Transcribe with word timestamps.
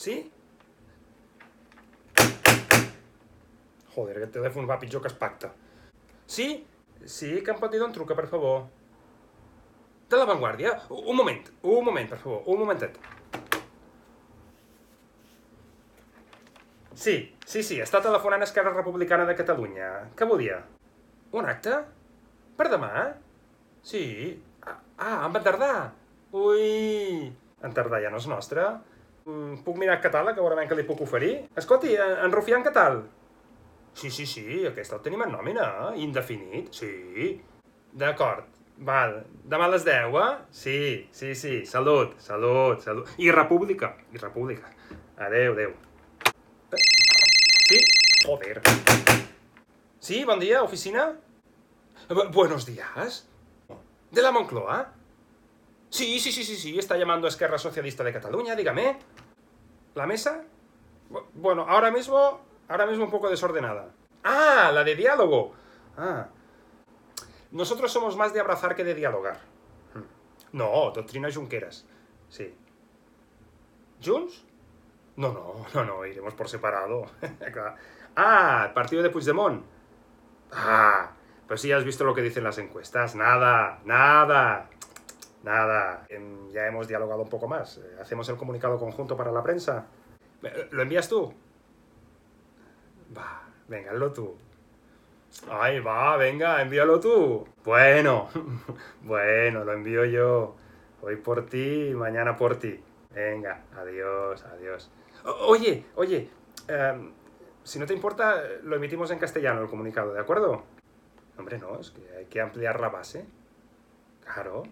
Sí? 0.00 0.14
Joder, 3.92 4.14
aquest 4.16 4.32
telèfon 4.38 4.68
va 4.70 4.78
pitjor 4.80 5.02
que 5.04 5.10
es 5.10 5.16
pacta. 5.20 5.50
Sí? 6.24 6.46
Sí, 7.04 7.30
que 7.44 7.52
em 7.52 7.58
pot 7.60 7.72
dir 7.72 7.80
d'on 7.82 7.92
truca, 7.92 8.16
per 8.16 8.24
favor? 8.30 8.62
De 10.10 10.16
la 10.16 10.28
Vanguardia? 10.30 10.72
Un 10.88 11.16
moment, 11.18 11.42
un 11.62 11.84
moment, 11.84 12.08
per 12.08 12.18
favor, 12.22 12.40
un 12.48 12.62
momentet. 12.62 12.96
Sí, 17.00 17.14
sí, 17.46 17.62
sí, 17.62 17.76
està 17.84 18.00
telefonant 18.04 18.44
Esquerra 18.44 18.72
Republicana 18.72 19.26
de 19.28 19.36
Catalunya. 19.36 19.90
Què 20.16 20.28
volia? 20.28 20.62
Un 21.36 21.48
acte? 21.48 21.76
Per 22.56 22.68
demà? 22.72 22.90
Sí. 23.84 24.02
Ah, 24.64 25.26
en 25.26 25.36
va 25.36 25.44
tardar. 25.44 25.74
Ui, 26.36 27.28
en 27.60 27.76
tardar 27.76 28.00
ja 28.04 28.12
no 28.12 28.20
és 28.20 28.28
nostre. 28.32 28.66
Mm, 29.26 29.60
Puc 29.64 29.76
mirar 29.78 29.98
el 29.98 30.02
catàleg 30.04 30.38
a 30.38 30.42
veure 30.42 30.56
què 30.70 30.76
li 30.78 30.84
puc 30.88 31.00
oferir? 31.04 31.32
Escolti, 31.60 31.94
en, 31.96 32.14
Rufián 32.32 32.62
què 32.64 32.72
tal? 32.72 33.02
Sí, 33.94 34.08
sí, 34.10 34.24
sí, 34.26 34.44
aquesta 34.68 34.96
el 34.96 35.02
tenim 35.04 35.22
en 35.26 35.32
nòmina, 35.34 35.66
eh? 35.90 36.00
indefinit, 36.04 36.70
sí. 36.72 37.34
D'acord, 37.92 38.46
val. 38.86 39.16
Demà 39.50 39.66
a 39.66 39.72
les 39.74 39.84
10, 39.84 40.14
eh? 40.22 40.28
Sí, 40.54 40.78
sí, 41.12 41.34
sí, 41.34 41.64
salut, 41.66 42.14
salut, 42.22 42.80
salut. 42.86 43.10
I 43.18 43.30
república, 43.34 43.96
i 44.14 44.18
república. 44.22 44.70
Adeu, 45.18 45.52
adeu. 45.52 45.74
Eh, 46.72 46.84
Sí? 47.70 47.76
Joder. 48.26 48.60
Sí, 50.00 50.24
bon 50.24 50.40
dia, 50.40 50.62
oficina? 50.62 51.12
Bu- 52.08 52.30
buenos 52.32 52.64
días. 52.66 53.28
¿De 54.10 54.22
la 54.22 54.32
Moncloa? 54.32 54.92
Sí, 55.90 56.20
sí, 56.20 56.30
sí, 56.32 56.44
sí, 56.44 56.56
sí, 56.56 56.78
está 56.78 56.96
llamando 56.96 57.26
a 57.26 57.30
Esquerra 57.30 57.58
Socialista 57.58 58.04
de 58.04 58.12
Cataluña, 58.12 58.54
dígame. 58.54 58.98
¿La 59.94 60.06
mesa? 60.06 60.42
Bu- 61.10 61.24
Bueno, 61.34 61.66
ahora 61.68 61.90
mismo, 61.90 62.40
ahora 62.68 62.86
mismo 62.86 63.04
un 63.04 63.10
poco 63.10 63.28
desordenada. 63.28 63.90
Ah, 64.22 64.70
la 64.72 64.84
de 64.84 64.94
diálogo. 64.94 65.52
Ah. 65.96 66.28
Nosotros 67.50 67.90
somos 67.92 68.16
más 68.16 68.32
de 68.32 68.40
abrazar 68.40 68.76
que 68.76 68.84
de 68.84 68.94
dialogar. 68.94 69.40
Hmm. 69.94 70.02
No, 70.56 70.92
doctrina 70.92 71.28
Junqueras. 71.32 71.84
Sí. 72.28 72.54
¿Junts? 74.04 74.44
No, 75.16 75.32
no, 75.32 75.66
no, 75.74 75.84
no, 75.84 76.06
iremos 76.06 76.34
por 76.34 76.48
separado. 76.48 77.06
Ah, 78.16 78.72
partido 78.74 79.02
de 79.04 79.10
Puigdemont. 79.10 79.64
Ah, 80.52 81.12
pues 81.46 81.60
sí, 81.60 81.70
has 81.70 81.84
visto 81.84 82.02
lo 82.04 82.12
que 82.12 82.22
dicen 82.22 82.42
las 82.42 82.58
encuestas. 82.58 83.14
Nada, 83.14 83.80
nada, 83.84 84.68
nada. 85.42 86.06
Ya 86.52 86.66
hemos 86.66 86.88
dialogado 86.88 87.22
un 87.22 87.28
poco 87.28 87.48
más. 87.48 87.78
Eh, 87.78 87.98
Hacemos 88.00 88.28
el 88.28 88.36
comunicado 88.36 88.78
conjunto 88.78 89.16
para 89.16 89.32
la 89.32 89.42
prensa. 89.42 89.86
Eh, 90.42 90.68
¿Lo 90.70 90.82
envías 90.82 91.08
tú? 91.08 91.32
Va, 93.16 93.42
venga, 93.68 93.90
hazlo 93.92 94.12
tú. 94.12 94.36
Ay, 95.48 95.80
va, 95.80 96.16
venga, 96.16 96.60
envíalo 96.60 96.98
tú. 97.00 97.46
Bueno, 97.64 98.28
bueno, 99.02 99.64
lo 99.64 99.72
envío 99.72 100.04
yo. 100.04 100.56
Hoy 101.02 101.16
por 101.16 101.46
ti, 101.46 101.92
mañana 101.94 102.36
por 102.36 102.56
ti. 102.56 102.82
Venga, 103.14 103.62
adiós, 103.76 104.44
adiós. 104.44 104.90
Oye, 105.46 105.84
oye, 105.96 106.30
em, 106.68 107.12
si 107.62 107.78
no 107.78 107.86
te 107.86 107.94
importa, 107.94 108.42
lo 108.62 108.76
emitimos 108.76 109.10
en 109.10 109.18
castellano 109.18 109.62
el 109.62 109.68
comunicado, 109.68 110.12
¿de 110.12 110.20
acuerdo? 110.20 110.62
Hombre, 111.38 111.58
no, 111.58 111.78
es 111.80 111.90
que 111.90 112.02
hay 112.16 112.26
que 112.26 112.40
ampliar 112.40 112.80
la 112.80 112.88
base. 112.88 113.24
Claro. 114.24 114.62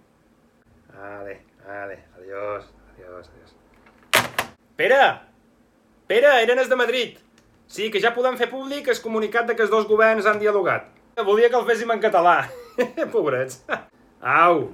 Vale, 0.98 1.40
vale, 1.64 1.98
adiós, 2.18 2.64
adiós, 2.90 3.30
adiós. 3.30 3.54
Pere! 4.74 5.02
Pere, 6.10 6.32
eren 6.42 6.58
els 6.58 6.70
de 6.70 6.78
Madrid. 6.80 7.18
Sí, 7.68 7.86
que 7.92 8.00
ja 8.02 8.14
podem 8.16 8.38
fer 8.40 8.48
públic 8.50 8.88
el 8.88 8.98
comunicat 9.04 9.46
de 9.46 9.54
que 9.54 9.62
els 9.62 9.70
dos 9.70 9.86
governs 9.86 10.26
han 10.26 10.40
dialogat. 10.42 10.88
Volia 11.22 11.50
que 11.52 11.58
el 11.58 11.66
féssim 11.68 11.90
en 11.94 12.02
català. 12.02 12.36
Pobrets. 13.14 13.60
Au, 14.18 14.64